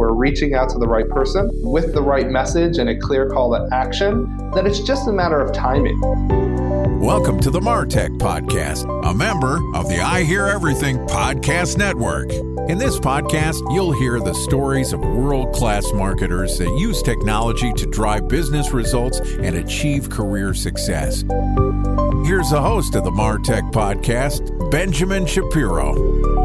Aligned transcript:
We're 0.00 0.14
reaching 0.14 0.54
out 0.54 0.70
to 0.70 0.78
the 0.78 0.88
right 0.88 1.06
person 1.06 1.50
with 1.56 1.92
the 1.92 2.00
right 2.00 2.30
message 2.30 2.78
and 2.78 2.88
a 2.88 2.96
clear 2.96 3.28
call 3.28 3.50
to 3.50 3.68
action, 3.70 4.50
then 4.54 4.66
it's 4.66 4.80
just 4.80 5.06
a 5.06 5.12
matter 5.12 5.38
of 5.38 5.52
timing. 5.52 6.00
Welcome 6.98 7.38
to 7.40 7.50
the 7.50 7.60
Martech 7.60 8.16
Podcast, 8.16 8.88
a 9.04 9.12
member 9.12 9.58
of 9.76 9.90
the 9.90 10.00
I 10.00 10.22
Hear 10.22 10.46
Everything 10.46 10.96
Podcast 11.00 11.76
Network. 11.76 12.32
In 12.70 12.78
this 12.78 12.98
podcast, 12.98 13.60
you'll 13.74 13.92
hear 13.92 14.20
the 14.20 14.32
stories 14.32 14.94
of 14.94 15.00
world 15.00 15.54
class 15.54 15.92
marketers 15.92 16.56
that 16.56 16.74
use 16.78 17.02
technology 17.02 17.70
to 17.74 17.84
drive 17.84 18.26
business 18.26 18.72
results 18.72 19.20
and 19.20 19.54
achieve 19.56 20.08
career 20.08 20.54
success. 20.54 21.24
Here's 22.24 22.48
the 22.48 22.62
host 22.62 22.94
of 22.94 23.04
the 23.04 23.10
Martech 23.10 23.70
Podcast, 23.70 24.70
Benjamin 24.70 25.26
Shapiro. 25.26 26.39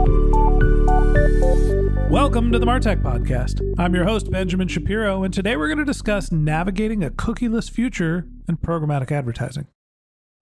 Welcome 2.15 2.53
to 2.53 2.59
the 2.59 2.65
Martech 2.65 3.01
Podcast. 3.01 3.75
I'm 3.77 3.93
your 3.93 4.05
host, 4.05 4.31
Benjamin 4.31 4.69
Shapiro, 4.69 5.23
and 5.23 5.33
today 5.33 5.57
we're 5.57 5.67
going 5.67 5.79
to 5.79 5.83
discuss 5.83 6.31
navigating 6.31 7.03
a 7.03 7.09
cookieless 7.09 7.69
future 7.69 8.25
in 8.47 8.55
programmatic 8.55 9.11
advertising. 9.11 9.67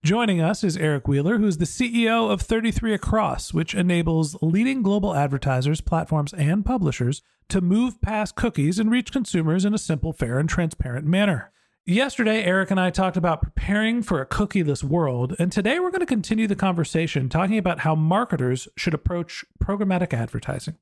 Joining 0.06 0.40
us 0.40 0.64
is 0.64 0.78
Eric 0.78 1.08
Wheeler, 1.08 1.40
who's 1.40 1.58
the 1.58 1.66
CEO 1.66 2.32
of 2.32 2.42
33 2.42 2.94
Across, 2.94 3.56
which 3.56 3.74
enables 3.74 4.38
leading 4.40 4.84
global 4.84 5.16
advertisers, 5.16 5.82
platforms, 5.82 6.32
and 6.34 6.64
publishers 6.64 7.24
to 7.50 7.60
move 7.60 8.00
past 8.02 8.36
cookies 8.36 8.78
and 8.78 8.92
reach 8.92 9.12
consumers 9.12 9.66
in 9.66 9.74
a 9.74 9.80
simple, 9.80 10.14
fair, 10.14 10.38
and 10.38 10.48
transparent 10.48 11.08
manner. 11.08 11.52
Yesterday, 11.88 12.44
Eric 12.44 12.70
and 12.70 12.80
I 12.80 12.92
talked 12.92 13.18
about 13.18 13.42
preparing 13.42 14.04
for 14.04 14.22
a 14.22 14.28
cookieless 14.28 14.84
world, 14.84 15.36
and 15.40 15.52
today 15.52 15.80
we're 15.80 15.90
going 15.90 16.02
to 16.02 16.06
continue 16.06 16.46
the 16.46 16.56
conversation 16.56 17.30
talking 17.30 17.58
about 17.58 17.80
how 17.80 17.96
marketers 17.96 18.68
should 18.78 18.94
approach 18.94 19.44
programmatic 19.60 20.14
advertising. 20.14 20.76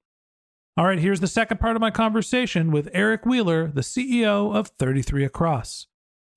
All 0.77 0.85
right, 0.85 0.99
here's 0.99 1.19
the 1.19 1.27
second 1.27 1.59
part 1.59 1.75
of 1.75 1.81
my 1.81 1.91
conversation 1.91 2.71
with 2.71 2.87
Eric 2.93 3.25
Wheeler, 3.25 3.67
the 3.67 3.81
CEO 3.81 4.55
of 4.55 4.69
33 4.79 5.25
Across. 5.25 5.87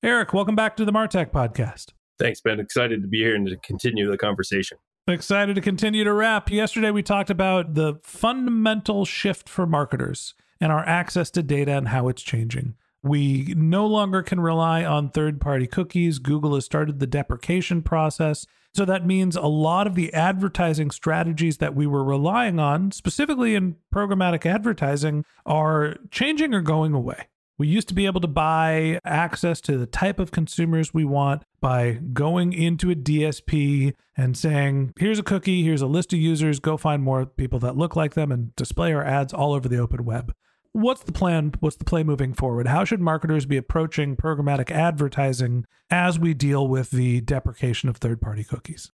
Eric, 0.03 0.35
welcome 0.35 0.57
back 0.57 0.77
to 0.77 0.85
the 0.85 0.91
Martech 0.91 1.31
podcast. 1.31 1.93
Thanks, 2.19 2.41
Ben. 2.41 2.59
Excited 2.59 3.01
to 3.03 3.07
be 3.07 3.19
here 3.19 3.37
and 3.37 3.47
to 3.47 3.57
continue 3.59 4.11
the 4.11 4.19
conversation. 4.19 4.79
Excited 5.07 5.55
to 5.55 5.61
continue 5.61 6.03
to 6.03 6.13
wrap. 6.13 6.51
Yesterday, 6.51 6.91
we 6.91 7.01
talked 7.01 7.31
about 7.31 7.75
the 7.75 8.01
fundamental 8.03 9.05
shift 9.05 9.49
for 9.49 9.67
marketers 9.67 10.35
and 10.61 10.73
our 10.73 10.85
access 10.85 11.31
to 11.31 11.43
data 11.45 11.77
and 11.77 11.89
how 11.89 12.09
it's 12.09 12.23
changing. 12.23 12.75
We 13.05 13.55
no 13.57 13.87
longer 13.87 14.21
can 14.23 14.41
rely 14.41 14.85
on 14.85 15.11
third 15.11 15.41
party 15.41 15.69
cookies. 15.69 16.19
Google 16.19 16.57
has 16.57 16.65
started 16.65 16.98
the 16.98 17.07
deprecation 17.07 17.83
process. 17.83 18.47
So 18.74 18.85
that 18.85 19.07
means 19.07 19.36
a 19.36 19.42
lot 19.42 19.86
of 19.86 19.95
the 19.95 20.12
advertising 20.12 20.90
strategies 20.90 21.58
that 21.58 21.77
we 21.77 21.86
were 21.86 22.02
relying 22.02 22.58
on, 22.58 22.90
specifically 22.90 23.55
in 23.55 23.77
programmatic 23.95 24.45
advertising, 24.46 25.24
are 25.46 25.96
changing 26.11 26.52
or 26.52 26.61
going 26.61 26.92
away. 26.92 27.29
We 27.57 27.68
used 27.68 27.86
to 27.89 27.95
be 27.95 28.07
able 28.07 28.20
to 28.20 28.27
buy 28.27 28.98
access 29.05 29.61
to 29.63 29.79
the 29.79 29.86
type 29.86 30.18
of 30.18 30.33
consumers 30.33 30.92
we 30.92 31.05
want 31.05 31.45
by 31.61 32.01
going 32.13 32.52
into 32.52 32.90
a 32.90 32.96
DSP 32.96 33.95
and 34.17 34.36
saying, 34.36 34.92
here's 34.98 35.20
a 35.20 35.23
cookie, 35.23 35.63
here's 35.63 35.83
a 35.83 35.86
list 35.86 36.13
of 36.13 36.18
users, 36.18 36.58
go 36.58 36.77
find 36.77 37.01
more 37.01 37.27
people 37.27 37.61
that 37.61 37.77
look 37.77 37.95
like 37.95 38.14
them 38.14 38.33
and 38.33 38.57
display 38.57 38.92
our 38.92 39.05
ads 39.05 39.33
all 39.33 39.52
over 39.52 39.68
the 39.68 39.79
open 39.79 40.05
web. 40.05 40.34
What's 40.74 41.05
the 41.05 41.12
plan? 41.12 41.52
What's 41.61 41.77
the 41.77 41.85
play 41.85 42.02
moving 42.02 42.35
forward? 42.35 42.67
How 42.67 42.85
should 42.85 43.01
marketers 43.01 43.46
be 43.46 43.57
approaching 43.57 44.17
programmatic 44.17 44.73
advertising 44.73 45.67
as 45.89 46.18
we 46.18 46.35
deal 46.35 46.67
with 46.67 46.90
the 46.90 47.20
deprecation 47.20 47.89
of 47.89 47.98
third 47.98 48.20
party 48.20 48.42
cookies? 48.42 48.90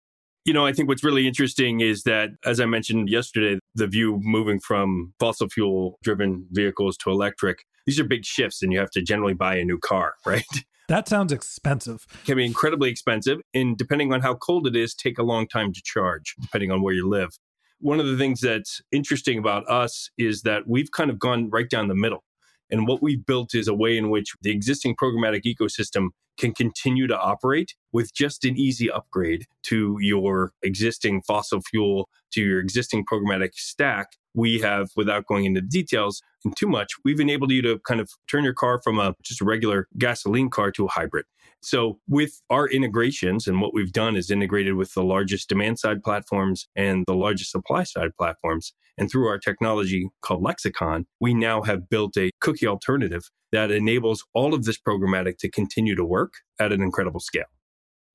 You 0.45 0.53
know, 0.53 0.65
I 0.65 0.71
think 0.71 0.87
what's 0.87 1.03
really 1.03 1.27
interesting 1.27 1.81
is 1.81 2.03
that, 2.03 2.29
as 2.45 2.61
I 2.61 2.65
mentioned 2.65 3.09
yesterday, 3.09 3.59
the 3.73 3.87
view 3.87 4.21
moving 4.23 4.61
from 4.61 5.13
fossil 5.19 5.49
fuel 5.49 5.99
driven 6.01 6.47
vehicles 6.51 6.95
to 6.99 7.09
electric, 7.09 7.65
these 7.85 7.99
are 7.99 8.05
big 8.05 8.23
shifts 8.23 8.63
and 8.63 8.71
you 8.71 8.79
have 8.79 8.91
to 8.91 9.01
generally 9.01 9.33
buy 9.33 9.57
a 9.57 9.65
new 9.65 9.77
car, 9.77 10.13
right? 10.25 10.45
That 10.87 11.09
sounds 11.09 11.33
expensive. 11.33 12.05
It 12.09 12.25
can 12.25 12.37
be 12.37 12.45
incredibly 12.45 12.89
expensive. 12.89 13.41
And 13.53 13.77
depending 13.77 14.13
on 14.13 14.21
how 14.21 14.35
cold 14.35 14.65
it 14.65 14.77
is, 14.77 14.95
take 14.95 15.17
a 15.17 15.23
long 15.23 15.45
time 15.45 15.73
to 15.73 15.81
charge, 15.83 16.35
depending 16.39 16.71
on 16.71 16.81
where 16.81 16.93
you 16.93 17.09
live. 17.09 17.37
One 17.79 17.99
of 17.99 18.07
the 18.07 18.17
things 18.17 18.41
that's 18.41 18.81
interesting 18.91 19.37
about 19.37 19.67
us 19.69 20.09
is 20.17 20.41
that 20.41 20.63
we've 20.67 20.91
kind 20.91 21.09
of 21.09 21.19
gone 21.19 21.49
right 21.49 21.69
down 21.69 21.87
the 21.87 21.95
middle. 21.95 22.23
And 22.71 22.87
what 22.87 23.01
we've 23.01 23.25
built 23.25 23.53
is 23.53 23.67
a 23.67 23.73
way 23.73 23.97
in 23.97 24.09
which 24.09 24.33
the 24.41 24.51
existing 24.51 24.95
programmatic 24.95 25.43
ecosystem 25.43 26.09
can 26.37 26.53
continue 26.53 27.07
to 27.07 27.17
operate 27.17 27.75
with 27.91 28.13
just 28.13 28.45
an 28.45 28.57
easy 28.57 28.89
upgrade 28.89 29.45
to 29.63 29.97
your 29.99 30.51
existing 30.63 31.21
fossil 31.21 31.61
fuel, 31.61 32.09
to 32.31 32.41
your 32.41 32.59
existing 32.59 33.05
programmatic 33.05 33.53
stack. 33.53 34.13
We 34.33 34.59
have, 34.59 34.89
without 34.95 35.27
going 35.27 35.45
into 35.45 35.61
details 35.61 36.21
and 36.43 36.55
too 36.57 36.67
much, 36.67 36.91
we've 37.05 37.19
enabled 37.19 37.51
you 37.51 37.61
to 37.61 37.79
kind 37.87 38.01
of 38.01 38.09
turn 38.29 38.43
your 38.43 38.53
car 38.53 38.81
from 38.83 38.99
a 38.99 39.15
just 39.23 39.41
a 39.41 39.45
regular 39.45 39.87
gasoline 39.97 40.49
car 40.49 40.71
to 40.71 40.85
a 40.85 40.89
hybrid. 40.89 41.25
So, 41.61 41.99
with 42.07 42.41
our 42.51 42.67
integrations 42.67 43.47
and 43.47 43.59
what 43.59 43.73
we've 43.73 43.91
done 43.91 44.15
is 44.15 44.29
integrated 44.29 44.75
with 44.75 44.93
the 44.93 45.03
largest 45.03 45.49
demand 45.49 45.79
side 45.79 46.03
platforms 46.03 46.67
and 46.75 47.03
the 47.07 47.15
largest 47.15 47.49
supply 47.49 47.83
side 47.83 48.11
platforms. 48.17 48.73
And 48.97 49.09
through 49.09 49.27
our 49.27 49.39
technology 49.39 50.07
called 50.21 50.43
Lexicon, 50.43 51.05
we 51.19 51.33
now 51.33 51.63
have 51.63 51.89
built 51.89 52.17
a 52.17 52.29
cookie 52.39 52.67
alternative 52.67 53.31
that 53.51 53.71
enables 53.71 54.25
all 54.33 54.53
of 54.53 54.63
this 54.65 54.77
programmatic 54.77 55.37
to 55.39 55.49
continue 55.49 55.95
to 55.95 56.05
work 56.05 56.33
at 56.59 56.71
an 56.71 56.81
incredible 56.81 57.19
scale. 57.19 57.45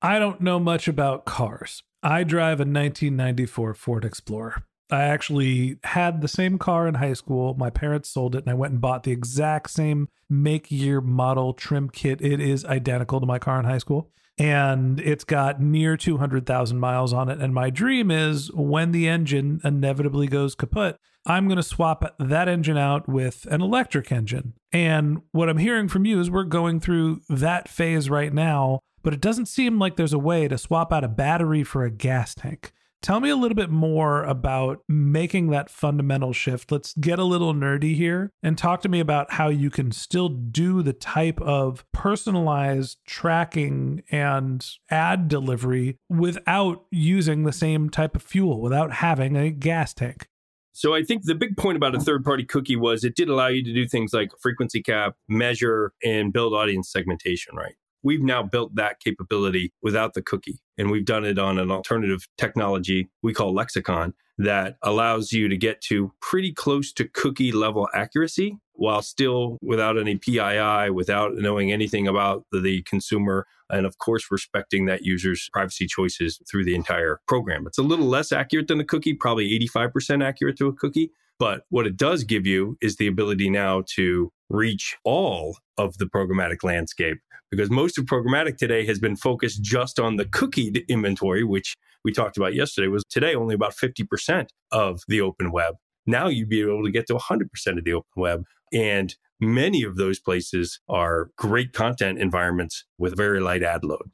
I 0.03 0.19
don't 0.19 0.41
know 0.41 0.59
much 0.59 0.89
about 0.89 1.25
cars. 1.25 1.83
I 2.03 2.25
drive 2.25 2.61
a 2.61 2.65
1994 2.65 3.75
Ford 3.75 4.05
Explorer. 4.05 4.63
I 4.91 5.03
actually 5.03 5.79
had 5.85 6.21
the 6.21 6.29
same 6.29 6.59
car 6.59 6.89
in 6.89 6.95
high 6.95 7.13
school. 7.13 7.55
My 7.55 7.71
parents 7.71 8.09
sold 8.09 8.35
it 8.35 8.45
and 8.45 8.51
I 8.51 8.55
went 8.55 8.73
and 8.73 8.81
bought 8.81 9.05
the 9.05 9.13
exact 9.13 9.71
same 9.71 10.09
make, 10.29 10.71
year, 10.71 11.01
model, 11.01 11.53
trim 11.53 11.91
kit. 11.91 12.21
It 12.21 12.41
is 12.41 12.65
identical 12.65 13.21
to 13.21 13.27
my 13.27 13.39
car 13.39 13.59
in 13.59 13.67
high 13.67 13.79
school. 13.79 14.11
And 14.39 14.99
it's 15.01 15.25
got 15.25 15.61
near 15.61 15.97
200,000 15.97 16.79
miles 16.79 17.13
on 17.13 17.29
it. 17.29 17.41
And 17.41 17.53
my 17.53 17.69
dream 17.69 18.11
is 18.11 18.51
when 18.53 18.93
the 18.93 19.07
engine 19.07 19.61
inevitably 19.63 20.29
goes 20.29 20.55
kaput, 20.55 20.97
I'm 21.27 21.47
going 21.47 21.57
to 21.57 21.63
swap 21.63 22.15
that 22.19 22.49
engine 22.49 22.79
out 22.79 23.09
with 23.09 23.47
an 23.51 23.61
electric 23.61 24.11
engine. 24.11 24.55
And 24.73 25.23
what 25.33 25.49
I'm 25.49 25.59
hearing 25.59 25.89
from 25.89 26.07
you 26.07 26.21
is 26.21 26.31
we're 26.31 26.45
going 26.45 26.81
through 26.81 27.21
that 27.29 27.69
phase 27.69 28.09
right 28.09 28.33
now, 28.33 28.81
but 29.03 29.13
it 29.13 29.21
doesn't 29.21 29.47
seem 29.47 29.79
like 29.79 29.97
there's 29.97 30.13
a 30.13 30.19
way 30.19 30.49
to 30.49 30.59
swap 30.59 30.93
out 30.93 31.05
a 31.05 31.09
battery 31.09 31.63
for 31.63 31.85
a 31.85 31.91
gas 31.91 32.35
tank. 32.35 32.73
Tell 33.03 33.19
me 33.19 33.31
a 33.31 33.37
little 33.37 33.55
bit 33.55 33.71
more 33.71 34.25
about 34.25 34.81
making 34.87 35.49
that 35.51 35.71
fundamental 35.71 36.35
shift. 36.35 36.71
Let's 36.71 36.93
get 36.95 37.19
a 37.19 37.25
little 37.25 37.55
nerdy 37.55 37.97
here 37.97 38.31
and 38.43 38.59
talk 38.59 38.83
to 38.83 38.91
me 38.91 39.01
about 39.01 39.33
how 39.33 39.49
you 39.49 39.71
can 39.71 39.91
still 39.91 40.29
do 40.29 40.83
the 40.83 40.93
type 40.93 41.41
of 41.41 41.85
personalized 41.93 42.99
tracking 43.07 44.03
and 44.11 44.67
ad 44.91 45.29
delivery 45.29 45.97
without 46.11 46.85
using 46.91 47.45
the 47.45 47.53
same 47.53 47.89
type 47.89 48.15
of 48.15 48.23
fuel, 48.23 48.61
without 48.61 48.93
having 48.93 49.35
a 49.35 49.51
gas 49.51 49.95
tank. 49.95 50.29
So 50.73 50.95
I 50.95 51.03
think 51.03 51.25
the 51.25 51.35
big 51.35 51.57
point 51.57 51.77
about 51.77 51.95
a 51.95 52.01
third 52.01 52.25
party 52.25 52.45
cookie 52.45 52.77
was 52.77 53.05
it 53.05 53.17
did 53.17 53.29
allow 53.29 53.49
you 53.49 53.63
to 53.65 53.73
do 53.73 53.87
things 53.87 54.13
like 54.13 54.31
frequency 54.41 54.83
cap, 54.83 55.17
measure, 55.29 55.93
and 56.05 56.33
build 56.33 56.55
audience 56.55 56.91
segmentation, 56.91 57.57
right? 57.57 57.75
We've 58.03 58.23
now 58.23 58.43
built 58.43 58.77
that 58.77 59.01
capability 59.01 59.73
without 59.83 60.15
the 60.15 60.23
cookie, 60.23 60.59
and 60.79 60.91
we've 60.91 61.05
done 61.05 61.25
it 61.25 61.39
on 61.39 61.59
an 61.59 61.71
alternative 61.71 62.27
technology 62.39 63.11
we 63.23 63.35
call 63.35 63.53
Lexicon 63.53 64.15
that 64.39 64.77
allows 64.83 65.33
you 65.33 65.49
to 65.49 65.57
get 65.57 65.83
to 65.83 66.13
pretty 66.23 66.53
close 66.53 66.93
to 66.95 67.07
cookie 67.09 67.53
level 67.53 67.89
accuracy 67.93 68.57
while 68.73 69.03
still 69.03 69.59
without 69.61 69.99
any 69.99 70.17
PII, 70.17 70.89
without 70.91 71.35
knowing 71.35 71.71
anything 71.71 72.09
about 72.09 72.47
the 72.51 72.81
consumer, 72.83 73.47
and 73.73 73.87
of 73.87 73.99
course, 73.99 74.27
respecting 74.31 74.87
that 74.87 75.03
user's 75.03 75.49
privacy 75.53 75.87
choices 75.87 76.41
through 76.51 76.65
the 76.65 76.75
entire 76.75 77.21
program. 77.29 77.67
It's 77.67 77.79
a 77.79 77.83
little 77.83 78.07
less 78.07 78.33
accurate 78.33 78.69
than 78.69 78.81
a 78.81 78.85
cookie, 78.85 79.15
probably 79.15 79.59
85% 79.59 80.25
accurate 80.25 80.57
to 80.59 80.69
a 80.69 80.73
cookie. 80.73 81.13
But 81.39 81.63
what 81.71 81.87
it 81.87 81.97
does 81.97 82.25
give 82.25 82.47
you 82.47 82.77
is 82.83 82.97
the 82.97 83.07
ability 83.07 83.49
now 83.49 83.83
to 83.95 84.31
reach 84.51 84.97
all 85.05 85.57
of 85.79 85.97
the 85.97 86.05
programmatic 86.05 86.63
landscape 86.63 87.19
because 87.51 87.71
most 87.71 87.99
of 87.99 88.05
programmatic 88.05 88.57
today 88.57 88.87
has 88.87 88.99
been 88.99 89.17
focused 89.17 89.63
just 89.63 89.99
on 89.99 90.17
the 90.17 90.25
cookied 90.25 90.87
inventory, 90.89 91.43
which 91.43 91.77
we 92.05 92.13
talked 92.13 92.37
about 92.37 92.55
yesterday 92.55 92.89
was 92.89 93.05
today 93.11 93.35
only 93.35 93.55
about 93.55 93.75
50% 93.75 94.49
of 94.71 95.03
the 95.09 95.21
open 95.21 95.51
web. 95.51 95.75
Now 96.07 96.29
you'd 96.29 96.49
be 96.49 96.61
able 96.61 96.85
to 96.85 96.91
get 96.91 97.07
to 97.09 97.15
100% 97.15 97.45
of 97.79 97.85
the 97.85 97.93
open 97.93 98.11
web. 98.17 98.45
And 98.73 99.15
many 99.41 99.83
of 99.83 99.97
those 99.97 100.19
places 100.19 100.81
are 100.89 101.31
great 101.37 101.73
content 101.73 102.19
environments 102.19 102.85
with 102.99 103.17
very 103.17 103.41
light 103.41 103.63
ad 103.63 103.85
load. 103.85 104.11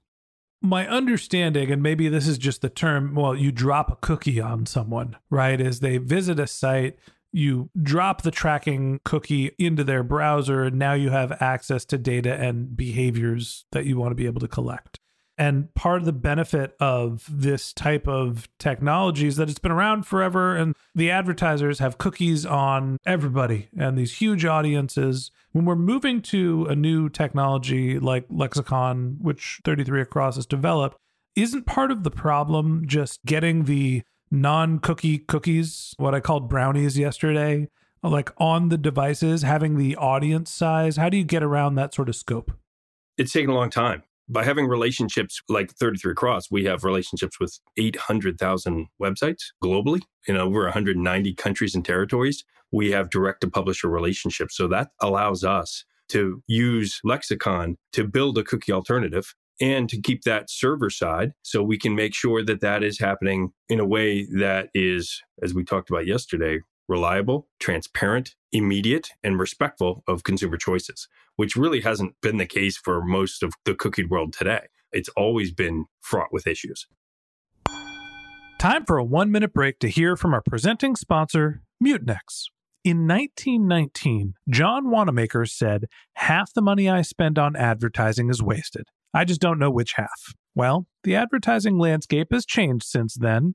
My 0.63 0.89
understanding, 0.89 1.71
and 1.71 1.83
maybe 1.83 2.09
this 2.09 2.27
is 2.27 2.39
just 2.39 2.63
the 2.63 2.71
term, 2.71 3.15
well, 3.15 3.35
you 3.37 3.53
drop 3.53 3.91
a 3.91 3.97
cookie 3.97 4.41
on 4.41 4.67
someone, 4.67 5.17
right? 5.31 5.61
As 5.61 5.81
they 5.81 5.99
visit 5.99 6.41
a 6.41 6.47
site, 6.47 6.99
you 7.33 7.69
drop 7.81 8.23
the 8.23 8.31
tracking 8.31 9.01
cookie 9.05 9.53
into 9.59 9.85
their 9.85 10.03
browser, 10.03 10.65
and 10.65 10.79
now 10.79 10.95
you 10.95 11.11
have 11.11 11.41
access 11.43 11.85
to 11.85 11.99
data 11.99 12.35
and 12.35 12.77
behaviors 12.77 13.67
that 13.73 13.85
you 13.85 13.99
want 13.99 14.13
to 14.13 14.17
be 14.17 14.27
able 14.27 14.41
to 14.41 14.49
collect. 14.49 14.99
And 15.39 15.75
part 15.75 15.99
of 15.99 16.07
the 16.07 16.13
benefit 16.13 16.75
of 16.81 17.27
this 17.31 17.73
type 17.73 18.09
of 18.09 18.49
technology 18.59 19.27
is 19.27 19.37
that 19.37 19.51
it's 19.51 19.59
been 19.59 19.73
around 19.73 20.07
forever, 20.07 20.57
and 20.57 20.75
the 20.95 21.11
advertisers 21.11 21.79
have 21.79 21.99
cookies 21.99 22.47
on 22.47 22.97
everybody 23.05 23.69
and 23.77 23.99
these 23.99 24.17
huge 24.17 24.47
audiences. 24.47 25.31
When 25.53 25.67
we're 25.67 25.77
moving 25.77 26.23
to 26.23 26.67
a 26.71 26.75
new 26.75 27.11
technology 27.11 27.99
like 27.99 28.25
Lexicon, 28.31 29.19
which 29.21 29.61
33 29.65 30.01
Across 30.01 30.37
has 30.37 30.47
developed, 30.47 30.97
isn't 31.35 31.67
part 31.67 31.91
of 31.91 32.03
the 32.03 32.11
problem 32.11 32.85
just 32.87 33.23
getting 33.27 33.65
the 33.65 34.03
non 34.31 34.79
cookie 34.79 35.19
cookies, 35.19 35.95
what 35.99 36.15
I 36.15 36.21
called 36.21 36.49
brownies 36.49 36.99
yesterday, 36.99 37.69
like 38.03 38.33
on 38.39 38.71
the 38.71 38.79
devices, 38.79 39.43
having 39.43 39.77
the 39.77 39.97
audience 39.97 40.51
size? 40.51 40.97
How 40.97 41.11
do 41.11 41.19
you 41.19 41.25
get 41.25 41.43
around 41.43 41.75
that 41.75 41.95
sort 41.95 42.09
of 42.09 42.17
scope? 42.17 42.53
It's 43.19 43.33
taken 43.33 43.51
a 43.51 43.55
long 43.55 43.69
time. 43.69 44.03
By 44.29 44.45
having 44.45 44.67
relationships 44.67 45.41
like 45.49 45.73
33 45.73 46.13
Across, 46.13 46.51
we 46.51 46.65
have 46.65 46.83
relationships 46.83 47.39
with 47.39 47.61
800,000 47.77 48.89
websites 49.01 49.45
globally 49.63 50.03
in 50.27 50.37
over 50.37 50.65
190 50.65 51.35
countries 51.35 51.75
and 51.77 51.85
territories. 51.85 52.45
We 52.73 52.91
have 52.91 53.11
direct 53.11 53.43
to 53.43 53.51
publisher 53.51 53.89
relationships. 53.89 54.57
So 54.57 54.67
that 54.69 54.89
allows 55.01 55.45
us 55.45 55.85
to 56.09 56.43
use 56.49 57.01
Lexicon 57.05 57.77
to 57.93 58.05
build 58.05 58.37
a 58.39 58.45
cookie 58.45 58.73
alternative 58.73 59.33
and 59.61 59.89
to 59.89 60.01
keep 60.01 60.23
that 60.23 60.51
server 60.51 60.91
side 60.91 61.33
so 61.43 61.63
we 61.63 61.79
can 61.79 61.95
make 61.95 62.15
sure 62.15 62.45
that 62.45 62.61
that 62.61 62.83
is 62.83 62.99
happening 62.99 63.53
in 63.69 63.81
a 63.81 63.87
way 63.87 64.27
that 64.27 64.69
is, 64.75 65.23
as 65.43 65.55
we 65.55 65.65
talked 65.65 65.89
about 65.89 66.07
yesterday, 66.07 66.61
reliable, 66.89 67.49
transparent, 67.59 68.35
immediate, 68.57 69.11
and 69.23 69.39
respectful 69.39 70.03
of 70.09 70.25
consumer 70.25 70.57
choices, 70.57 71.09
which 71.37 71.57
really 71.57 71.81
hasn't 71.81 72.15
been 72.21 72.39
the 72.39 72.47
case 72.47 72.77
for 72.77 73.05
most 73.05 73.43
of 73.43 73.53
the 73.65 73.75
cookied 73.75 74.09
world 74.09 74.33
today. 74.33 74.67
It's 74.93 75.09
always 75.11 75.53
been 75.53 75.87
fraught 76.01 76.33
with 76.33 76.47
issues. 76.47 76.87
Time 78.59 78.85
for 78.87 78.97
a 78.97 79.05
one 79.05 79.31
minute 79.31 79.53
break 79.53 79.79
to 79.81 79.89
hear 79.89 80.17
from 80.17 80.33
our 80.33 80.43
presenting 80.43 80.97
sponsor, 80.97 81.63
Mutinex. 81.83 82.47
In 82.85 83.07
1919, 83.07 84.35
John 84.49 84.91
Wanamaker 84.91 85.45
said, 85.45 85.87
Half 86.15 86.55
the 86.55 86.63
money 86.63 86.89
I 86.89 87.03
spend 87.03 87.39
on 87.39 87.57
advertising 87.57 88.31
is 88.31 88.43
wasted. 88.43 88.85
I 89.13 89.25
just 89.25 89.41
don't 89.41 89.59
know 89.59 89.71
which 89.71 89.95
half. 89.97 90.35
Well, 90.55 90.87
the 91.03 91.17
advertising 91.17 91.79
landscape 91.79 92.29
has 92.33 92.47
changed 92.47 92.87
since 92.87 93.15
then, 93.15 93.55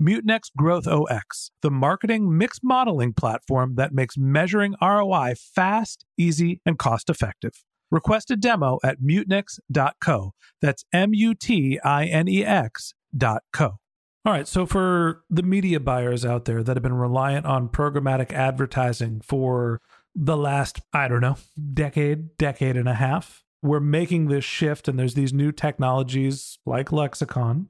Mutinex 0.00 0.50
Growth 0.56 0.86
OS, 0.86 1.50
the 1.62 1.70
marketing 1.70 2.36
mix 2.36 2.60
modeling 2.62 3.12
platform 3.12 3.74
that 3.76 3.94
makes 3.94 4.16
measuring 4.18 4.74
ROI 4.82 5.34
fast, 5.36 6.04
easy, 6.18 6.60
and 6.66 6.78
cost 6.78 7.08
effective. 7.08 7.64
Request 7.90 8.30
a 8.30 8.36
demo 8.36 8.78
at 8.84 9.00
mutinex.co. 9.00 10.32
That's 10.60 10.84
M 10.92 11.14
U 11.14 11.34
T 11.34 11.78
I 11.84 12.04
N 12.06 12.28
E 12.28 12.44
X.co. 12.44 13.78
All 14.26 14.32
right, 14.32 14.48
so 14.48 14.66
for 14.66 15.22
the 15.30 15.44
media 15.44 15.78
buyers 15.78 16.24
out 16.24 16.46
there 16.46 16.64
that 16.64 16.76
have 16.76 16.82
been 16.82 16.94
reliant 16.94 17.46
on 17.46 17.68
programmatic 17.68 18.32
advertising 18.32 19.20
for 19.20 19.80
the 20.16 20.36
last, 20.36 20.80
I 20.92 21.06
don't 21.06 21.20
know, 21.20 21.36
decade, 21.72 22.36
decade 22.36 22.76
and 22.76 22.88
a 22.88 22.94
half, 22.94 23.44
we're 23.62 23.78
making 23.78 24.26
this 24.26 24.44
shift 24.44 24.88
and 24.88 24.98
there's 24.98 25.14
these 25.14 25.32
new 25.32 25.52
technologies 25.52 26.58
like 26.66 26.90
Lexicon. 26.90 27.68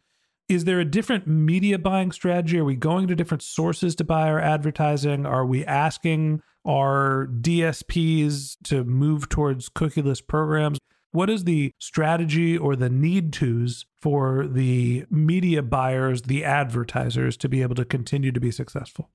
Is 0.49 0.63
there 0.63 0.79
a 0.79 0.85
different 0.85 1.27
media 1.27 1.77
buying 1.77 2.13
strategy? 2.13 2.59
Are 2.59 2.65
we 2.65 2.77
going 2.77 3.09
to 3.09 3.17
different 3.17 3.43
sources 3.43 3.97
to 3.97 4.05
buy 4.05 4.29
our 4.29 4.41
advertising? 4.41 5.27
Are 5.27 5.45
we 5.45 5.65
asking 5.65 6.41
our 6.65 7.29
DSPs 7.41 8.57
to 8.65 8.85
move 8.85 9.29
towards 9.29 9.69
cookieless 9.69 10.25
programs? 10.25 10.79
What 11.11 11.31
is 11.31 11.45
the 11.45 11.73
strategy 11.81 12.57
or 12.57 12.77
the 12.77 12.89
need 12.89 13.33
tos 13.33 13.87
for 14.01 14.47
the 14.47 15.05
media 15.11 15.63
buyers, 15.63 16.23
the 16.23 16.45
advertisers, 16.45 17.37
to 17.39 17.49
be 17.49 17.63
able 17.63 17.75
to 17.75 17.85
continue 17.85 18.31
to 18.31 18.41
be 18.41 18.53
successful? 18.53 19.11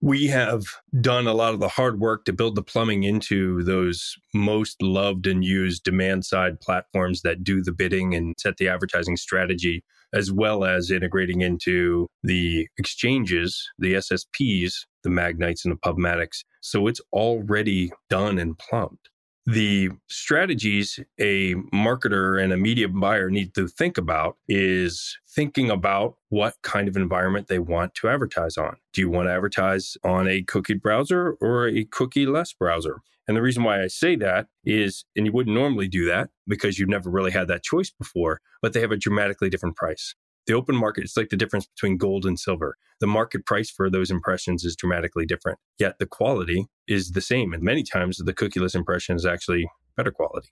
We 0.00 0.26
have 0.26 0.64
done 1.00 1.26
a 1.26 1.34
lot 1.34 1.54
of 1.54 1.60
the 1.60 1.68
hard 1.68 1.98
work 2.00 2.24
to 2.24 2.32
build 2.32 2.54
the 2.54 2.62
plumbing 2.62 3.04
into 3.04 3.62
those 3.62 4.14
most 4.34 4.80
loved 4.82 5.26
and 5.26 5.44
used 5.44 5.84
demand 5.84 6.24
side 6.24 6.60
platforms 6.60 7.22
that 7.22 7.42
do 7.42 7.62
the 7.62 7.72
bidding 7.72 8.14
and 8.14 8.34
set 8.38 8.56
the 8.58 8.68
advertising 8.68 9.16
strategy, 9.16 9.82
as 10.14 10.30
well 10.30 10.64
as 10.64 10.90
integrating 10.90 11.40
into 11.40 12.08
the 12.22 12.68
exchanges, 12.78 13.68
the 13.78 13.94
SSPs, 13.94 14.74
the 15.02 15.10
Magnites 15.10 15.64
and 15.64 15.72
the 15.72 15.78
Pubmatics. 15.78 16.44
So 16.60 16.86
it's 16.86 17.00
already 17.12 17.90
done 18.10 18.38
and 18.38 18.58
plumbed 18.58 18.98
the 19.46 19.90
strategies 20.08 20.98
a 21.20 21.54
marketer 21.72 22.42
and 22.42 22.52
a 22.52 22.56
media 22.56 22.88
buyer 22.88 23.30
need 23.30 23.54
to 23.54 23.68
think 23.68 23.96
about 23.96 24.36
is 24.48 25.16
thinking 25.28 25.70
about 25.70 26.16
what 26.30 26.54
kind 26.62 26.88
of 26.88 26.96
environment 26.96 27.46
they 27.46 27.60
want 27.60 27.94
to 27.94 28.08
advertise 28.08 28.56
on. 28.56 28.76
Do 28.92 29.00
you 29.00 29.08
want 29.08 29.28
to 29.28 29.32
advertise 29.32 29.96
on 30.02 30.26
a 30.26 30.42
cookie 30.42 30.74
browser 30.74 31.36
or 31.40 31.68
a 31.68 31.84
cookie 31.84 32.26
less 32.26 32.52
browser? 32.52 33.02
And 33.28 33.36
the 33.36 33.42
reason 33.42 33.62
why 33.62 33.82
I 33.82 33.86
say 33.86 34.16
that 34.16 34.48
is, 34.64 35.04
and 35.16 35.26
you 35.26 35.32
wouldn't 35.32 35.54
normally 35.54 35.88
do 35.88 36.06
that 36.06 36.30
because 36.46 36.78
you've 36.78 36.88
never 36.88 37.10
really 37.10 37.32
had 37.32 37.48
that 37.48 37.62
choice 37.62 37.90
before, 37.90 38.40
but 38.62 38.72
they 38.72 38.80
have 38.80 38.92
a 38.92 38.96
dramatically 38.96 39.50
different 39.50 39.76
price. 39.76 40.14
The 40.46 40.54
open 40.54 40.76
market 40.76 41.04
is 41.04 41.16
like 41.16 41.30
the 41.30 41.36
difference 41.36 41.66
between 41.66 41.96
gold 41.96 42.24
and 42.24 42.38
silver. 42.38 42.76
The 43.00 43.06
market 43.06 43.44
price 43.44 43.70
for 43.70 43.90
those 43.90 44.10
impressions 44.10 44.64
is 44.64 44.76
dramatically 44.76 45.26
different, 45.26 45.58
yet 45.78 45.98
the 45.98 46.06
quality 46.06 46.66
is 46.86 47.12
the 47.12 47.20
same. 47.20 47.52
And 47.52 47.62
many 47.62 47.82
times 47.82 48.18
the 48.18 48.32
cookieless 48.32 48.74
impression 48.74 49.16
is 49.16 49.26
actually 49.26 49.68
better 49.96 50.10
quality. 50.10 50.48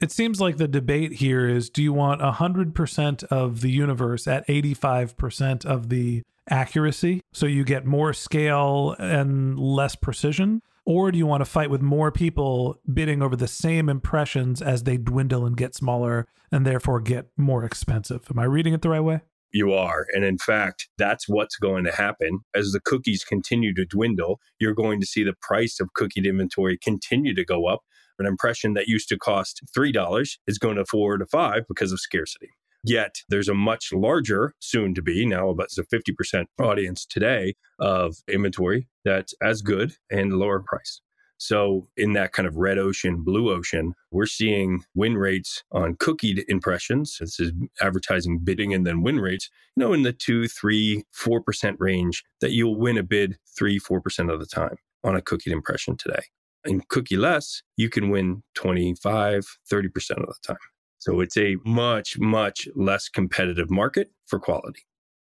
It 0.00 0.10
seems 0.10 0.40
like 0.40 0.56
the 0.56 0.68
debate 0.68 1.12
here 1.12 1.48
is 1.48 1.70
do 1.70 1.82
you 1.82 1.92
want 1.92 2.20
100% 2.20 3.24
of 3.24 3.60
the 3.60 3.70
universe 3.70 4.26
at 4.26 4.46
85% 4.48 5.64
of 5.64 5.88
the 5.88 6.22
accuracy 6.50 7.20
so 7.32 7.46
you 7.46 7.62
get 7.64 7.86
more 7.86 8.12
scale 8.12 8.96
and 8.98 9.58
less 9.58 9.94
precision? 9.94 10.60
Or 10.84 11.12
do 11.12 11.18
you 11.18 11.26
want 11.26 11.42
to 11.42 11.50
fight 11.50 11.70
with 11.70 11.80
more 11.80 12.10
people 12.10 12.80
bidding 12.92 13.22
over 13.22 13.36
the 13.36 13.46
same 13.46 13.88
impressions 13.88 14.60
as 14.60 14.82
they 14.82 14.96
dwindle 14.96 15.46
and 15.46 15.56
get 15.56 15.74
smaller 15.74 16.26
and 16.50 16.66
therefore 16.66 17.00
get 17.00 17.26
more 17.36 17.64
expensive? 17.64 18.26
Am 18.30 18.38
I 18.38 18.44
reading 18.44 18.74
it 18.74 18.82
the 18.82 18.88
right 18.88 19.00
way? 19.00 19.20
You 19.52 19.72
are. 19.72 20.06
And 20.12 20.24
in 20.24 20.38
fact, 20.38 20.88
that's 20.98 21.28
what's 21.28 21.56
going 21.56 21.84
to 21.84 21.92
happen. 21.92 22.40
As 22.54 22.72
the 22.72 22.80
cookies 22.80 23.22
continue 23.22 23.74
to 23.74 23.84
dwindle, 23.84 24.40
you're 24.58 24.74
going 24.74 24.98
to 25.00 25.06
see 25.06 25.22
the 25.22 25.34
price 25.40 25.78
of 25.78 25.92
cookie 25.94 26.26
inventory 26.26 26.78
continue 26.78 27.34
to 27.34 27.44
go 27.44 27.66
up. 27.66 27.82
An 28.18 28.26
impression 28.26 28.74
that 28.74 28.88
used 28.88 29.08
to 29.10 29.18
cost 29.18 29.60
$3 29.76 30.38
is 30.46 30.58
going 30.58 30.76
to 30.76 30.84
4 30.86 31.18
to 31.18 31.26
5 31.26 31.62
because 31.68 31.92
of 31.92 32.00
scarcity. 32.00 32.50
Yet 32.84 33.16
there's 33.28 33.48
a 33.48 33.54
much 33.54 33.92
larger, 33.92 34.54
soon 34.58 34.94
to 34.94 35.02
be 35.02 35.24
now 35.24 35.48
about 35.48 35.70
a 35.78 35.84
50% 35.84 36.46
audience 36.60 37.06
today 37.06 37.54
of 37.78 38.16
inventory 38.28 38.88
that's 39.04 39.34
as 39.40 39.62
good 39.62 39.94
and 40.10 40.32
lower 40.32 40.60
price. 40.60 41.00
So, 41.38 41.88
in 41.96 42.12
that 42.12 42.32
kind 42.32 42.46
of 42.46 42.56
red 42.56 42.78
ocean, 42.78 43.24
blue 43.24 43.52
ocean, 43.52 43.94
we're 44.12 44.26
seeing 44.26 44.84
win 44.94 45.18
rates 45.18 45.64
on 45.72 45.96
cookied 45.96 46.44
impressions. 46.46 47.16
This 47.18 47.40
is 47.40 47.50
advertising 47.80 48.38
bidding 48.44 48.72
and 48.72 48.86
then 48.86 49.02
win 49.02 49.18
rates, 49.18 49.50
you 49.74 49.82
know, 49.82 49.92
in 49.92 50.02
the 50.02 50.12
two, 50.12 50.46
three, 50.46 51.02
4% 51.12 51.74
range 51.80 52.22
that 52.40 52.52
you'll 52.52 52.78
win 52.78 52.96
a 52.96 53.02
bid 53.02 53.38
three, 53.58 53.80
4% 53.80 54.32
of 54.32 54.38
the 54.38 54.46
time 54.46 54.76
on 55.02 55.16
a 55.16 55.20
cookied 55.20 55.52
impression 55.52 55.96
today. 55.96 56.22
In 56.64 56.80
cookie 56.88 57.16
less, 57.16 57.62
you 57.76 57.90
can 57.90 58.10
win 58.10 58.44
25, 58.54 59.44
30% 59.68 59.86
of 60.10 60.26
the 60.26 60.34
time. 60.46 60.56
So 61.02 61.18
it's 61.18 61.36
a 61.36 61.56
much, 61.64 62.16
much 62.20 62.68
less 62.76 63.08
competitive 63.08 63.70
market 63.70 64.12
for 64.26 64.38
quality. 64.38 64.86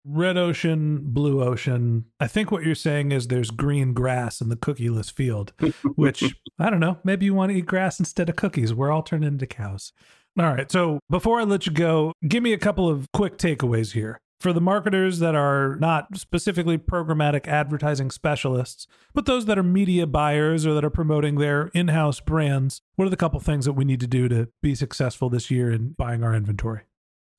Red 0.03 0.39
ocean, 0.39 1.01
blue 1.03 1.43
ocean. 1.43 2.07
I 2.19 2.27
think 2.27 2.51
what 2.51 2.65
you're 2.65 2.75
saying 2.75 3.13
is 3.13 3.29
there's 3.29 3.51
green 3.51 3.93
grass 3.93 4.41
in 4.41 4.49
the 4.49 4.57
cookieless 4.57 5.13
field, 5.13 5.53
which 5.95 6.25
I 6.59 6.71
don't 6.71 6.81
know. 6.81 6.97
Maybe 7.05 7.27
you 7.27 7.35
want 7.35 7.53
to 7.53 7.59
eat 7.59 7.67
grass 7.67 7.99
instead 8.01 8.31
of 8.31 8.37
cookies. 8.37 8.73
We're 8.73 8.91
all 8.91 9.03
turned 9.03 9.27
into 9.27 9.47
cows. 9.47 9.93
All 10.39 10.47
right. 10.47 10.73
So 10.73 11.01
before 11.11 11.39
I 11.39 11.45
let 11.45 11.67
you 11.67 11.73
go, 11.73 12.15
give 12.27 12.43
me 12.43 12.55
a 12.55 12.59
couple 12.59 12.89
of 12.89 13.07
quick 13.13 13.37
takeaways 13.37 13.93
here 13.93 14.23
for 14.41 14.53
the 14.53 14.61
marketers 14.61 15.19
that 15.19 15.35
are 15.35 15.77
not 15.77 16.17
specifically 16.17 16.79
programmatic 16.79 17.47
advertising 17.49 18.11
specialists, 18.11 18.87
but 19.13 19.27
those 19.27 19.47
that 19.47 19.59
are 19.59 19.63
media 19.63 20.07
buyers 20.07 20.65
or 20.65 20.75
that 20.75 20.85
are 20.85 20.91
promoting 20.91 21.37
their 21.37 21.71
in 21.75 21.89
house 21.89 22.21
brands, 22.21 22.81
what 22.97 23.07
are 23.07 23.11
the 23.11 23.17
couple 23.17 23.41
things 23.41 23.65
that 23.65 23.73
we 23.73 23.85
need 23.85 24.01
to 24.01 24.07
do 24.07 24.29
to 24.29 24.49
be 24.63 24.75
successful 24.75 25.29
this 25.29 25.51
year 25.51 25.73
in 25.73 25.91
buying 25.91 26.23
our 26.23 26.35
inventory? 26.35 26.83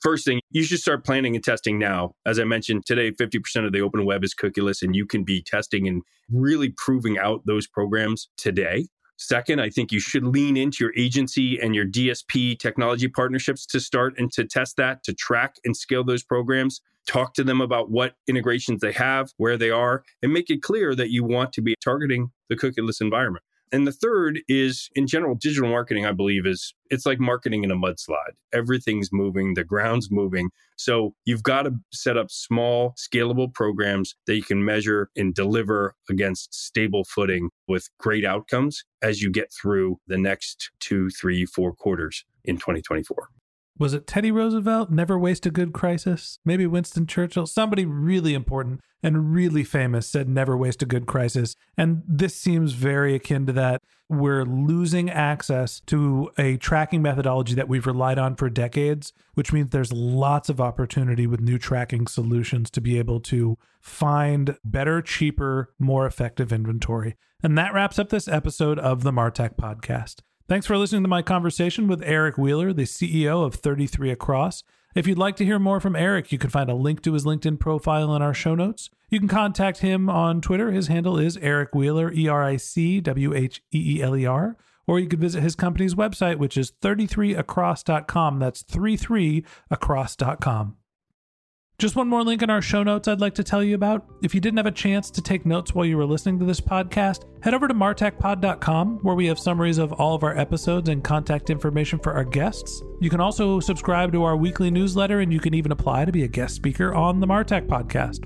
First 0.02 0.26
thing, 0.26 0.40
you 0.52 0.64
should 0.64 0.80
start 0.80 1.04
planning 1.04 1.36
and 1.36 1.44
testing 1.44 1.78
now. 1.78 2.14
As 2.26 2.40
I 2.40 2.46
mentioned 2.46 2.86
today, 2.86 3.12
50% 3.12 3.66
of 3.66 3.74
the 3.74 3.82
open 3.82 4.06
web 4.06 4.24
is 4.24 4.34
cookieless, 4.34 4.82
and 4.82 4.96
you 4.96 5.06
can 5.06 5.26
be 5.26 5.42
testing 5.42 5.88
and 5.88 6.04
really 6.32 6.74
proving 6.78 7.18
out 7.18 7.42
those 7.46 7.68
programs 7.68 8.30
today. 8.38 8.88
Second, 9.22 9.60
I 9.60 9.70
think 9.70 9.92
you 9.92 10.00
should 10.00 10.24
lean 10.26 10.56
into 10.56 10.82
your 10.82 10.94
agency 10.96 11.60
and 11.60 11.76
your 11.76 11.86
DSP 11.86 12.58
technology 12.58 13.10
partnerships 13.10 13.66
to 13.66 13.82
start 13.82 14.14
and 14.18 14.32
to 14.32 14.46
test 14.46 14.78
that, 14.78 15.04
to 15.04 15.14
track 15.14 15.56
and 15.66 15.76
scale 15.76 16.06
those 16.06 16.24
programs. 16.24 16.80
Talk 17.06 17.34
to 17.34 17.44
them 17.44 17.60
about 17.60 17.92
what 17.92 18.14
integrations 18.30 18.80
they 18.80 18.94
have, 18.94 19.34
where 19.36 19.58
they 19.58 19.72
are, 19.72 20.06
and 20.24 20.32
make 20.32 20.50
it 20.50 20.62
clear 20.62 20.96
that 20.96 21.12
you 21.12 21.26
want 21.26 21.52
to 21.54 21.62
be 21.62 21.76
targeting 21.84 22.32
the 22.48 22.56
cookieless 22.56 23.02
environment. 23.02 23.44
And 23.72 23.86
the 23.86 23.92
third 23.92 24.42
is 24.48 24.90
in 24.96 25.06
general, 25.08 25.36
digital 25.36 25.70
marketing, 25.70 26.06
I 26.06 26.12
believe, 26.12 26.46
is 26.46 26.74
it's 26.90 27.06
like 27.06 27.20
marketing 27.20 27.64
in 27.64 27.72
a 27.72 27.76
mudslide. 27.76 28.36
Everything's 28.52 29.10
moving, 29.12 29.54
the 29.54 29.64
ground's 29.64 30.10
moving. 30.10 30.50
So 30.76 31.14
you've 31.26 31.44
got 31.44 31.64
to 31.64 31.74
set 31.94 32.18
up 32.18 32.32
small, 32.32 32.96
scalable 32.98 33.54
programs 33.54 34.16
that 34.26 34.36
you 34.36 34.44
can 34.44 34.66
measure 34.66 35.10
and 35.16 35.34
deliver 35.36 35.96
against 36.10 36.54
stable 36.54 37.04
footing 37.04 37.50
with 37.68 37.90
great 38.00 38.26
outcomes 38.26 38.84
as 39.02 39.22
you 39.22 39.30
get 39.30 39.54
through 39.54 40.00
the 40.08 40.18
next 40.18 40.72
two, 40.80 41.10
three, 41.10 41.46
four 41.46 41.74
quarters 41.74 42.26
in 42.46 42.56
2024 42.56 43.30
was 43.80 43.94
it 43.94 44.06
Teddy 44.06 44.30
Roosevelt? 44.30 44.92
Never 44.92 45.18
waste 45.18 45.46
a 45.46 45.52
good 45.52 45.72
crisis? 45.72 46.38
Maybe 46.44 46.68
Winston 46.68 47.08
Churchill? 47.08 47.48
Somebody 47.48 47.86
really 47.86 48.34
important 48.34 48.82
and 49.02 49.34
really 49.34 49.64
famous 49.64 50.06
said, 50.06 50.28
never 50.28 50.58
waste 50.58 50.84
a 50.84 50.86
good 50.86 51.06
crisis. 51.06 51.56
And 51.78 52.04
this 52.06 52.36
seems 52.36 52.74
very 52.74 53.16
akin 53.16 53.46
to 53.46 53.54
that. 53.54 53.82
We're 54.10 54.44
losing 54.44 55.10
access 55.10 55.80
to 55.88 56.30
a 56.38 56.58
tracking 56.58 57.02
methodology 57.02 57.56
that 57.56 57.70
we've 57.70 57.88
relied 57.88 58.20
on 58.20 58.36
for 58.36 58.50
decades, 58.50 59.14
which 59.36 59.54
means 59.54 59.70
there's 59.70 59.94
lots 59.94 60.50
of 60.50 60.60
opportunity 60.60 61.26
with 61.26 61.40
new 61.40 61.58
tracking 61.58 62.08
solutions 62.08 62.70
to 62.72 62.82
be 62.82 62.98
able 62.98 63.22
to 63.22 63.58
find 63.80 64.58
better, 64.66 65.02
cheaper, 65.02 65.74
more 65.80 66.06
effective 66.06 66.52
inventory. 66.52 67.16
And 67.42 67.58
that 67.58 67.74
wraps 67.74 67.98
up 67.98 68.10
this 68.10 68.28
episode 68.28 68.78
of 68.80 69.04
the 69.04 69.12
Martech 69.12 69.56
Podcast. 69.56 70.16
Thanks 70.50 70.66
for 70.66 70.78
listening 70.80 71.04
to 71.04 71.08
my 71.08 71.22
conversation 71.22 71.88
with 71.88 72.02
Eric 72.02 72.36
Wheeler, 72.36 72.74
the 72.74 72.86
CEO 72.86 73.46
of 73.46 73.54
33 73.54 74.10
Across. 74.10 74.64
If 74.96 75.06
you'd 75.06 75.20
like 75.20 75.36
to 75.36 75.46
hear 75.46 75.60
more 75.60 75.80
from 75.80 75.96
Eric, 75.96 76.32
you 76.32 76.40
can 76.40 76.50
find 76.50 76.72
a 76.72 76.74
link 76.74 77.04
to 77.04 77.14
his 77.14 77.24
LinkedIn 77.24 77.60
profile 77.60 78.16
in 78.16 78.24
our 78.24 78.34
show 78.34 78.56
notes. 78.56 78.90
You 79.12 79.20
can 79.20 79.28
contact 79.28 79.78
him 79.78 80.10
on 80.10 80.42
Twitter. 80.42 80.72
His 80.72 80.88
handle 80.88 81.20
is 81.20 81.38
Eric 81.38 81.76
Wheeler, 81.76 82.12
E 82.12 82.28
R 82.28 82.44
I 82.44 82.58
C 82.58 83.00
W 83.00 83.36
H 83.36 83.62
E 83.72 83.98
E 83.98 84.02
L 84.02 84.18
E 84.18 84.26
R. 84.26 84.58
Or 84.88 85.00
you 85.00 85.08
could 85.08 85.22
visit 85.22 85.44
his 85.44 85.54
company's 85.54 85.94
website, 85.94 86.38
which 86.38 86.58
is 86.58 86.72
33across.com. 86.82 88.40
That's 88.40 88.64
33across.com. 88.64 90.78
Just 91.80 91.96
one 91.96 92.10
more 92.10 92.26
link 92.26 92.42
in 92.42 92.50
our 92.50 92.62
show 92.62 92.84
notes 92.84 93.08
I'd 93.08 93.22
like 93.22 93.36
to 93.36 93.44
tell 93.44 93.64
you 93.64 93.74
about. 93.74 94.06
If 94.22 94.36
you 94.36 94.42
didn't 94.42 94.58
have 94.58 94.66
a 94.66 94.72
chance 94.72 95.10
to 95.12 95.22
take 95.22 95.46
notes 95.46 95.74
while 95.74 95.86
you 95.86 95.96
were 95.96 96.06
listening 96.06 96.38
to 96.40 96.46
this 96.46 96.60
podcast, 96.60 97.24
head 97.42 97.54
over 97.54 97.70
to 97.70 97.74
martechpod.com 97.74 99.00
where 99.02 99.16
we 99.16 99.28
have 99.28 99.40
summaries 99.40 99.78
of 99.78 99.94
all 99.94 100.14
of 100.14 100.24
our 100.24 100.38
episodes 100.38 100.90
and 100.90 101.02
contact 101.02 101.50
information 101.50 101.98
for 101.98 102.12
our 102.12 102.26
guests. 102.26 102.84
You 103.00 103.10
can 103.10 103.22
also 103.22 103.62
subscribe 103.62 104.12
to 104.12 104.26
our 104.26 104.36
weekly 104.36 104.70
newsletter 104.70 105.22
and 105.22 105.32
you 105.32 105.40
can 105.40 105.54
even 105.54 105.72
apply 105.72 106.04
to 106.04 106.12
be 106.12 106.24
a 106.24 106.28
guest 106.28 106.54
speaker 106.54 106.94
on 106.94 107.22
the 107.22 107.28
Martech 107.28 107.68
podcast. 107.68 108.26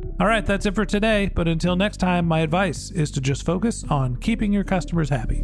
All 0.21 0.27
right, 0.27 0.45
that's 0.45 0.67
it 0.67 0.75
for 0.75 0.85
today. 0.85 1.31
But 1.33 1.47
until 1.47 1.75
next 1.75 1.97
time, 1.97 2.27
my 2.27 2.41
advice 2.41 2.91
is 2.91 3.09
to 3.13 3.21
just 3.21 3.43
focus 3.43 3.83
on 3.89 4.17
keeping 4.17 4.53
your 4.53 4.63
customers 4.63 5.09
happy. 5.09 5.43